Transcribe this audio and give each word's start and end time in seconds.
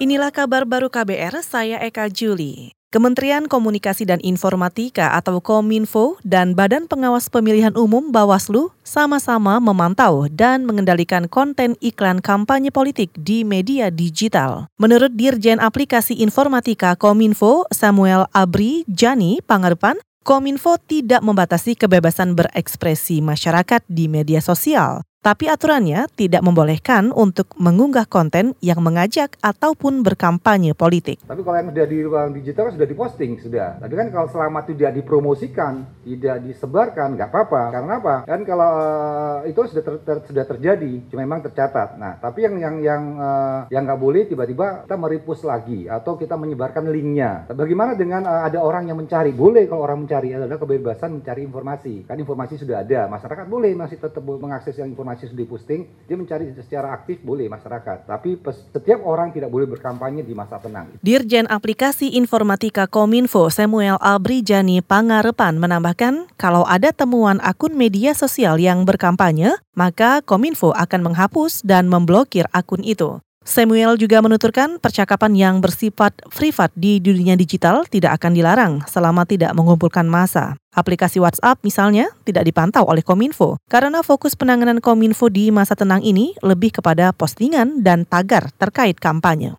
Inilah 0.00 0.32
kabar 0.32 0.64
baru 0.64 0.88
KBR, 0.88 1.44
saya 1.44 1.76
Eka 1.84 2.08
Juli. 2.08 2.72
Kementerian 2.88 3.44
Komunikasi 3.44 4.08
dan 4.08 4.16
Informatika 4.24 5.12
atau 5.12 5.44
Kominfo 5.44 6.16
dan 6.24 6.56
Badan 6.56 6.88
Pengawas 6.88 7.28
Pemilihan 7.28 7.76
Umum 7.76 8.08
Bawaslu 8.08 8.72
sama-sama 8.80 9.60
memantau 9.60 10.24
dan 10.32 10.64
mengendalikan 10.64 11.28
konten 11.28 11.76
iklan 11.84 12.24
kampanye 12.24 12.72
politik 12.72 13.12
di 13.12 13.44
media 13.44 13.92
digital. 13.92 14.72
Menurut 14.80 15.12
Dirjen 15.12 15.60
Aplikasi 15.60 16.16
Informatika 16.24 16.96
Kominfo 16.96 17.68
Samuel 17.68 18.24
Abri 18.32 18.88
Jani 18.88 19.44
Pangarepan, 19.44 20.00
Kominfo 20.24 20.80
tidak 20.80 21.20
membatasi 21.20 21.76
kebebasan 21.76 22.32
berekspresi 22.32 23.20
masyarakat 23.20 23.84
di 23.84 24.08
media 24.08 24.40
sosial. 24.40 25.04
Tapi 25.20 25.52
aturannya 25.52 26.08
tidak 26.16 26.40
membolehkan 26.40 27.12
untuk 27.12 27.52
mengunggah 27.60 28.08
konten 28.08 28.56
yang 28.64 28.80
mengajak 28.80 29.36
ataupun 29.44 30.00
berkampanye 30.00 30.72
politik. 30.72 31.20
Tapi 31.28 31.44
kalau 31.44 31.60
yang 31.60 31.68
sudah 31.68 31.86
di 31.92 31.98
ruang 32.00 32.28
digital 32.32 32.72
kan 32.72 32.80
sudah 32.80 32.88
diposting 32.88 33.36
sudah. 33.36 33.76
Tapi 33.84 34.00
kan 34.00 34.08
kalau 34.16 34.32
selama 34.32 34.64
tidak 34.64 34.96
dipromosikan, 34.96 35.84
tidak 36.08 36.40
disebarkan, 36.40 37.20
nggak 37.20 37.28
apa-apa. 37.36 37.62
Karena 37.68 37.92
apa? 38.00 38.14
Kan 38.24 38.40
kalau 38.48 38.70
uh, 38.80 39.38
itu 39.44 39.60
sudah 39.68 39.84
ter, 39.84 39.94
ter, 40.00 40.16
sudah 40.24 40.44
terjadi, 40.56 40.92
cuma 41.12 41.20
memang 41.20 41.44
tercatat. 41.44 42.00
Nah, 42.00 42.16
tapi 42.16 42.48
yang 42.48 42.56
yang 42.56 42.76
yang 42.80 43.02
uh, 43.20 43.60
yang 43.68 43.84
nggak 43.84 44.00
boleh 44.00 44.24
tiba-tiba 44.24 44.88
kita 44.88 44.96
meripus 44.96 45.44
lagi 45.44 45.84
atau 45.84 46.16
kita 46.16 46.40
menyebarkan 46.40 46.88
linknya. 46.88 47.44
Bagaimana 47.52 47.92
dengan 47.92 48.24
uh, 48.24 48.48
ada 48.48 48.64
orang 48.64 48.88
yang 48.88 48.96
mencari? 48.96 49.36
Boleh 49.36 49.68
kalau 49.68 49.84
orang 49.84 50.00
mencari 50.00 50.32
adalah 50.32 50.56
kebebasan 50.56 51.20
mencari 51.20 51.44
informasi. 51.44 52.08
Kan 52.08 52.16
informasi 52.16 52.56
sudah 52.56 52.80
ada, 52.80 53.04
masyarakat 53.04 53.44
boleh 53.44 53.76
masih 53.76 54.00
tetap 54.00 54.24
mengakses 54.24 54.80
yang 54.80 54.88
informasi 54.88 55.09
informasi 55.10 55.26
sudah 55.34 55.42
diposting, 55.42 55.80
dia 56.06 56.14
mencari 56.14 56.54
secara 56.54 56.94
aktif 56.94 57.18
boleh 57.26 57.50
masyarakat. 57.50 58.06
Tapi 58.06 58.38
setiap 58.70 59.02
orang 59.02 59.34
tidak 59.34 59.50
boleh 59.50 59.66
berkampanye 59.66 60.22
di 60.22 60.30
masa 60.38 60.62
tenang. 60.62 60.94
Dirjen 61.02 61.50
Aplikasi 61.50 62.14
Informatika 62.14 62.86
Kominfo 62.86 63.50
Samuel 63.50 63.98
Albrijani 63.98 64.78
Pangarepan 64.86 65.58
menambahkan, 65.58 66.30
kalau 66.38 66.62
ada 66.62 66.94
temuan 66.94 67.42
akun 67.42 67.74
media 67.74 68.14
sosial 68.14 68.62
yang 68.62 68.86
berkampanye, 68.86 69.58
maka 69.74 70.22
Kominfo 70.22 70.70
akan 70.70 71.10
menghapus 71.10 71.66
dan 71.66 71.90
memblokir 71.90 72.46
akun 72.54 72.86
itu. 72.86 73.18
Samuel 73.50 73.96
juga 73.96 74.20
menuturkan 74.20 74.78
percakapan 74.78 75.32
yang 75.34 75.54
bersifat 75.58 76.12
privat 76.30 76.70
di 76.76 77.02
dunia 77.02 77.34
digital 77.34 77.88
tidak 77.88 78.20
akan 78.20 78.36
dilarang 78.36 78.72
selama 78.84 79.24
tidak 79.24 79.56
mengumpulkan 79.56 80.04
massa. 80.04 80.60
Aplikasi 80.70 81.18
WhatsApp 81.18 81.58
misalnya 81.66 82.12
tidak 82.22 82.46
dipantau 82.46 82.86
oleh 82.86 83.02
Kominfo 83.02 83.58
karena 83.66 84.04
fokus 84.04 84.38
penanganan 84.38 84.78
Kominfo 84.78 85.32
di 85.32 85.48
masa 85.50 85.74
tenang 85.74 86.04
ini 86.04 86.36
lebih 86.44 86.78
kepada 86.78 87.10
postingan 87.10 87.82
dan 87.82 88.06
tagar 88.06 88.52
terkait 88.60 89.00
kampanye. 89.00 89.58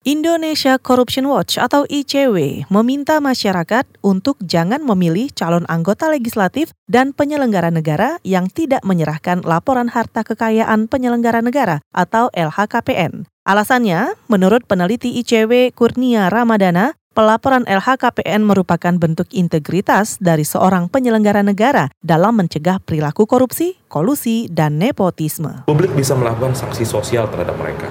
Indonesia 0.00 0.80
Corruption 0.80 1.28
Watch 1.28 1.60
atau 1.60 1.84
ICW 1.84 2.64
meminta 2.72 3.20
masyarakat 3.20 3.84
untuk 4.00 4.40
jangan 4.40 4.80
memilih 4.80 5.28
calon 5.36 5.68
anggota 5.68 6.08
legislatif 6.08 6.72
dan 6.88 7.12
penyelenggara 7.12 7.68
negara 7.68 8.16
yang 8.24 8.48
tidak 8.48 8.80
menyerahkan 8.80 9.44
laporan 9.44 9.92
harta 9.92 10.24
kekayaan 10.24 10.88
penyelenggara 10.88 11.44
negara 11.44 11.84
atau 11.92 12.32
LHKPN. 12.32 13.28
Alasannya, 13.44 14.16
menurut 14.32 14.64
peneliti 14.64 15.20
ICW 15.20 15.76
Kurnia 15.76 16.32
Ramadana, 16.32 16.96
pelaporan 17.12 17.68
LHKPN 17.68 18.40
merupakan 18.40 18.96
bentuk 18.96 19.28
integritas 19.36 20.16
dari 20.16 20.48
seorang 20.48 20.88
penyelenggara 20.88 21.44
negara 21.44 21.92
dalam 22.00 22.40
mencegah 22.40 22.80
perilaku 22.80 23.28
korupsi, 23.28 23.76
kolusi, 23.92 24.48
dan 24.48 24.80
nepotisme. 24.80 25.68
Publik 25.68 25.92
bisa 25.92 26.16
melakukan 26.16 26.56
sanksi 26.56 26.88
sosial 26.88 27.28
terhadap 27.28 27.60
mereka. 27.60 27.84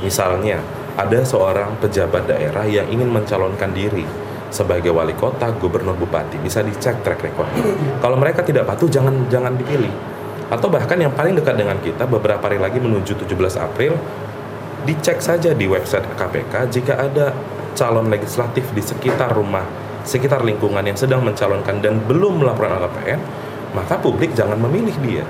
Misalnya, 0.00 0.79
ada 1.00 1.24
seorang 1.24 1.80
pejabat 1.80 2.28
daerah 2.28 2.68
yang 2.68 2.84
ingin 2.92 3.08
mencalonkan 3.08 3.72
diri 3.72 4.04
sebagai 4.52 4.92
wali 4.92 5.16
kota, 5.16 5.48
gubernur, 5.56 5.96
bupati, 5.96 6.36
bisa 6.42 6.60
dicek 6.60 7.00
track 7.00 7.20
record. 7.24 7.48
Kalau 8.02 8.20
mereka 8.20 8.44
tidak 8.44 8.68
patuh, 8.68 8.90
jangan 8.90 9.30
jangan 9.32 9.56
dipilih. 9.56 9.90
Atau 10.50 10.68
bahkan 10.68 10.98
yang 10.98 11.14
paling 11.14 11.38
dekat 11.38 11.56
dengan 11.56 11.78
kita, 11.78 12.04
beberapa 12.04 12.42
hari 12.42 12.58
lagi 12.58 12.82
menuju 12.82 13.16
17 13.16 13.56
April, 13.56 13.94
dicek 14.84 15.22
saja 15.22 15.54
di 15.54 15.70
website 15.70 16.04
KPK 16.18 16.54
jika 16.68 16.98
ada 16.98 17.32
calon 17.78 18.10
legislatif 18.10 18.66
di 18.74 18.82
sekitar 18.82 19.30
rumah, 19.32 19.64
sekitar 20.02 20.42
lingkungan 20.42 20.82
yang 20.82 20.98
sedang 20.98 21.22
mencalonkan 21.22 21.78
dan 21.78 22.02
belum 22.02 22.42
melaporkan 22.42 22.82
LKPN, 22.82 23.20
maka 23.78 23.94
publik 24.02 24.34
jangan 24.34 24.58
memilih 24.58 24.96
dia 25.06 25.24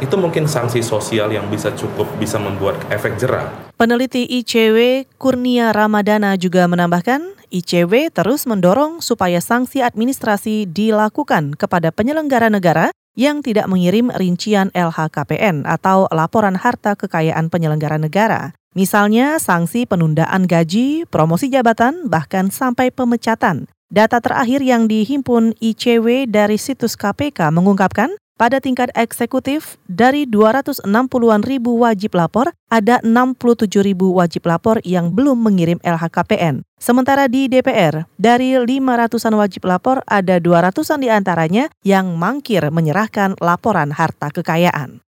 itu 0.00 0.16
mungkin 0.16 0.48
sanksi 0.48 0.80
sosial 0.80 1.30
yang 1.30 1.46
bisa 1.52 1.70
cukup 1.76 2.08
bisa 2.16 2.40
membuat 2.40 2.80
efek 2.88 3.20
jerah. 3.20 3.52
Peneliti 3.76 4.28
ICW 4.28 5.08
Kurnia 5.16 5.72
Ramadana 5.72 6.36
juga 6.36 6.68
menambahkan, 6.68 7.36
ICW 7.48 8.12
terus 8.12 8.44
mendorong 8.44 9.00
supaya 9.00 9.40
sanksi 9.40 9.80
administrasi 9.80 10.68
dilakukan 10.68 11.56
kepada 11.56 11.88
penyelenggara 11.88 12.52
negara 12.52 12.92
yang 13.18 13.42
tidak 13.44 13.66
mengirim 13.68 14.08
rincian 14.12 14.72
LHKPN 14.72 15.66
atau 15.66 16.08
laporan 16.12 16.56
harta 16.56 16.96
kekayaan 16.96 17.52
penyelenggara 17.52 18.00
negara. 18.00 18.56
Misalnya 18.70 19.42
sanksi 19.42 19.82
penundaan 19.82 20.46
gaji, 20.46 21.02
promosi 21.10 21.50
jabatan, 21.50 22.06
bahkan 22.06 22.54
sampai 22.54 22.94
pemecatan. 22.94 23.66
Data 23.90 24.22
terakhir 24.22 24.62
yang 24.62 24.86
dihimpun 24.86 25.58
ICW 25.58 26.30
dari 26.30 26.54
situs 26.54 26.94
KPK 26.94 27.50
mengungkapkan 27.50 28.14
pada 28.40 28.56
tingkat 28.56 28.88
eksekutif, 28.96 29.76
dari 29.84 30.24
260-an 30.24 31.44
ribu 31.44 31.76
wajib 31.76 32.16
lapor, 32.16 32.56
ada 32.72 32.96
67 33.04 33.68
ribu 33.84 34.16
wajib 34.16 34.48
lapor 34.48 34.80
yang 34.80 35.12
belum 35.12 35.36
mengirim 35.44 35.76
LHKPN. 35.84 36.64
Sementara 36.80 37.28
di 37.28 37.52
DPR, 37.52 38.08
dari 38.16 38.56
500-an 38.56 39.36
wajib 39.36 39.68
lapor, 39.68 40.00
ada 40.08 40.40
200-an 40.40 41.04
di 41.04 41.12
antaranya 41.12 41.68
yang 41.84 42.16
mangkir 42.16 42.64
menyerahkan 42.72 43.36
laporan 43.44 43.92
harta 43.92 44.32
kekayaan. 44.32 45.04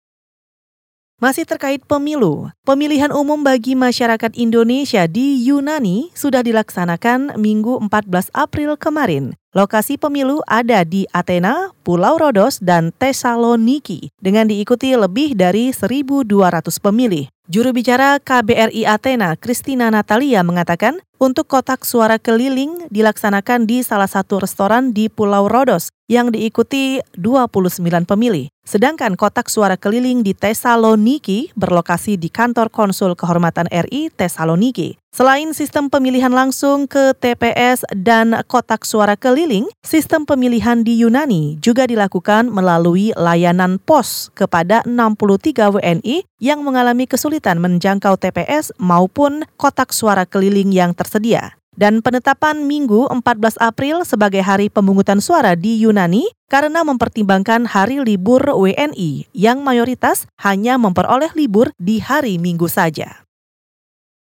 Masih 1.17 1.49
terkait 1.49 1.81
pemilu, 1.81 2.53
pemilihan 2.61 3.09
umum 3.09 3.41
bagi 3.41 3.73
masyarakat 3.73 4.37
Indonesia 4.37 5.09
di 5.09 5.49
Yunani 5.49 6.13
sudah 6.13 6.45
dilaksanakan 6.45 7.41
Minggu 7.41 7.81
14 7.89 8.29
April 8.37 8.77
kemarin. 8.77 9.33
Lokasi 9.49 9.97
pemilu 9.97 10.45
ada 10.45 10.85
di 10.85 11.09
Athena, 11.09 11.73
Pulau 11.81 12.21
Rodos, 12.21 12.61
dan 12.61 12.93
Thessaloniki 13.01 14.13
dengan 14.21 14.45
diikuti 14.45 14.93
lebih 14.93 15.33
dari 15.33 15.73
1.200 15.73 16.29
pemilih. 16.77 17.25
Juru 17.47 17.71
bicara 17.71 18.19
KBRI 18.19 18.83
Athena, 18.83 19.39
Christina 19.39 19.87
Natalia 19.87 20.43
mengatakan, 20.43 20.99
untuk 21.15 21.47
kotak 21.47 21.87
suara 21.87 22.19
keliling 22.19 22.91
dilaksanakan 22.91 23.63
di 23.63 23.87
salah 23.87 24.11
satu 24.11 24.43
restoran 24.43 24.91
di 24.91 25.07
Pulau 25.07 25.47
Rodos 25.47 25.87
yang 26.11 26.27
diikuti 26.27 26.99
29 27.15 28.03
pemilih. 28.03 28.51
Sedangkan 28.67 29.15
kotak 29.15 29.47
suara 29.47 29.79
keliling 29.79 30.27
di 30.27 30.35
Thessaloniki 30.35 31.55
berlokasi 31.55 32.19
di 32.19 32.27
kantor 32.27 32.67
konsul 32.67 33.15
kehormatan 33.15 33.71
RI 33.71 34.11
Thessaloniki. 34.11 34.99
Selain 35.15 35.49
sistem 35.55 35.89
pemilihan 35.89 36.29
langsung 36.29 36.85
ke 36.85 37.15
TPS 37.17 37.87
dan 37.95 38.37
kotak 38.45 38.85
suara 38.85 39.17
keliling, 39.17 39.65
sistem 39.81 40.27
pemilihan 40.29 40.85
di 40.85 40.99
Yunani 41.01 41.57
juga 41.57 41.87
dilakukan 41.89 42.51
melalui 42.53 43.15
layanan 43.17 43.81
pos 43.81 44.29
kepada 44.37 44.85
63 44.85 45.73
WNI 45.73 46.27
yang 46.37 46.61
mengalami 46.61 47.09
kesulitan 47.09 47.57
menjangkau 47.57 48.19
TPS 48.19 48.75
maupun 48.77 49.47
kotak 49.57 49.89
suara 49.89 50.27
keliling 50.27 50.69
yang 50.69 50.93
tersedia. 50.93 51.57
Dan 51.77 52.01
penetapan 52.01 52.65
Minggu 52.65 53.05
14 53.05 53.61
April 53.61 54.01
sebagai 54.01 54.41
hari 54.41 54.65
pemungutan 54.65 55.21
suara 55.21 55.53
di 55.53 55.77
Yunani 55.77 56.25
karena 56.49 56.81
mempertimbangkan 56.81 57.69
hari 57.69 58.01
libur 58.01 58.41
WNI 58.41 59.29
yang 59.37 59.61
mayoritas 59.61 60.25
hanya 60.41 60.81
memperoleh 60.81 61.29
libur 61.37 61.69
di 61.77 62.01
hari 62.01 62.41
Minggu 62.41 62.65
saja. 62.65 63.26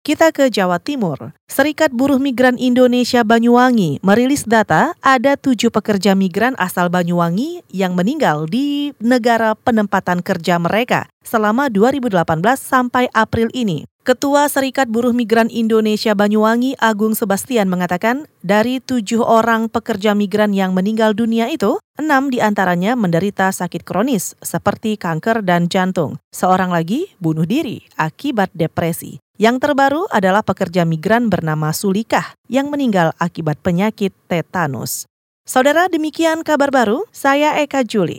Kita 0.08 0.32
ke 0.32 0.48
Jawa 0.48 0.80
Timur. 0.80 1.36
Serikat 1.52 1.92
Buruh 1.92 2.16
Migran 2.16 2.56
Indonesia 2.56 3.20
Banyuwangi 3.28 4.00
merilis 4.00 4.48
data 4.48 4.96
ada 5.04 5.36
tujuh 5.36 5.68
pekerja 5.68 6.16
migran 6.16 6.56
asal 6.56 6.88
Banyuwangi 6.88 7.60
yang 7.68 7.92
meninggal 7.92 8.48
di 8.48 8.96
negara 9.04 9.52
penempatan 9.52 10.24
kerja 10.24 10.56
mereka 10.56 11.12
selama 11.20 11.68
2018 11.68 12.24
sampai 12.56 13.12
April 13.12 13.52
ini. 13.52 13.84
Ketua 14.00 14.48
Serikat 14.48 14.88
Buruh 14.88 15.12
Migran 15.12 15.52
Indonesia 15.52 16.16
Banyuwangi 16.16 16.80
Agung 16.80 17.12
Sebastian 17.12 17.68
mengatakan 17.68 18.24
dari 18.40 18.80
tujuh 18.80 19.20
orang 19.20 19.68
pekerja 19.68 20.16
migran 20.16 20.56
yang 20.56 20.72
meninggal 20.72 21.12
dunia 21.12 21.52
itu, 21.52 21.76
enam 22.00 22.32
di 22.32 22.40
antaranya 22.40 22.96
menderita 22.96 23.52
sakit 23.52 23.84
kronis 23.84 24.32
seperti 24.40 24.96
kanker 24.96 25.44
dan 25.44 25.68
jantung. 25.68 26.16
Seorang 26.32 26.72
lagi 26.72 27.12
bunuh 27.20 27.44
diri 27.44 27.84
akibat 28.00 28.48
depresi. 28.56 29.20
Yang 29.38 29.70
terbaru 29.70 30.10
adalah 30.10 30.42
pekerja 30.42 30.82
migran 30.82 31.30
bernama 31.30 31.70
Sulikah 31.70 32.34
yang 32.50 32.74
meninggal 32.74 33.14
akibat 33.22 33.62
penyakit 33.62 34.10
tetanus. 34.26 35.06
Saudara, 35.46 35.86
demikian 35.86 36.42
kabar 36.42 36.74
baru. 36.74 37.06
Saya 37.14 37.54
Eka 37.62 37.86
Juli. 37.86 38.18